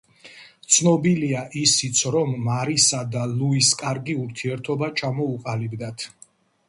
ცნობილია 0.75 1.43
ისიც, 1.63 2.01
რომ 2.15 2.33
მარისა 2.47 3.03
და 3.17 3.25
ლუის 3.37 3.69
კარგი 3.85 4.17
ურთიერთობა 4.25 4.91
ჩამოუყალიბდათ. 5.03 6.09